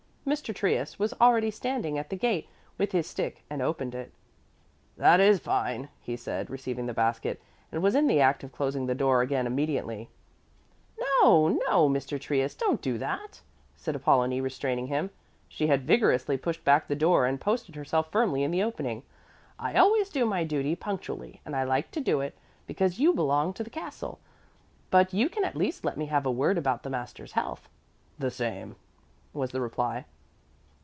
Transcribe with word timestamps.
Mr. 0.23 0.53
Trius 0.53 0.99
was 0.99 1.13
already 1.19 1.49
standing 1.49 1.97
at 1.97 2.09
the 2.11 2.15
gate 2.15 2.47
with 2.77 2.91
his 2.91 3.07
stick 3.07 3.43
and 3.49 3.59
opened 3.59 3.95
it. 3.95 4.13
"That 4.95 5.19
is 5.19 5.39
fine," 5.39 5.89
he 5.99 6.15
said, 6.15 6.47
receiving 6.49 6.85
the 6.85 6.93
basket, 6.93 7.41
and 7.71 7.81
was 7.81 7.95
in 7.95 8.05
the 8.05 8.21
act 8.21 8.43
of 8.43 8.51
closing 8.51 8.85
the 8.85 8.95
door 8.95 9.23
again 9.23 9.47
immediately. 9.47 10.09
"No, 10.99 11.47
no, 11.67 11.89
Mr. 11.89 12.21
Trius, 12.21 12.53
don't 12.53 12.83
do 12.83 12.99
that!" 12.99 13.41
said 13.75 13.95
Apollonie, 13.95 14.39
restraining 14.39 14.87
him. 14.87 15.09
She 15.49 15.67
had 15.67 15.87
vigorously 15.87 16.37
pushed 16.37 16.63
back 16.63 16.87
the 16.87 16.95
door 16.95 17.25
and 17.25 17.41
posted 17.41 17.75
herself 17.75 18.09
firmly 18.11 18.43
in 18.43 18.51
the 18.51 18.63
opening. 18.63 19.01
"I 19.57 19.73
always 19.73 20.07
do 20.09 20.23
my 20.25 20.43
duty 20.43 20.75
punctually 20.75 21.41
and 21.43 21.55
I 21.55 21.63
like 21.63 21.89
to 21.91 21.99
do 21.99 22.21
it 22.21 22.37
because 22.67 22.99
you 22.99 23.11
belong 23.13 23.53
to 23.53 23.63
the 23.63 23.69
castle. 23.71 24.19
But 24.91 25.13
you 25.15 25.29
can 25.29 25.43
at 25.43 25.55
least 25.57 25.83
let 25.83 25.97
me 25.97 26.05
have 26.05 26.27
a 26.27 26.31
word 26.31 26.59
about 26.59 26.83
the 26.83 26.91
master's 26.91 27.31
health." 27.33 27.67
"The 28.19 28.31
same," 28.31 28.75
was 29.33 29.51
the 29.51 29.61
reply. 29.61 30.05